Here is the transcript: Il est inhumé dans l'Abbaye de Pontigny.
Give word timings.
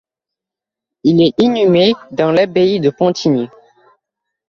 Il 1.03 1.21
est 1.21 1.35
inhumé 1.39 1.93
dans 2.09 2.31
l'Abbaye 2.31 2.79
de 2.79 2.89
Pontigny. 2.89 3.47